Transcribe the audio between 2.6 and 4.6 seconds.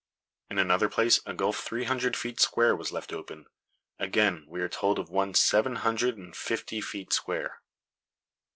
was left open; again, we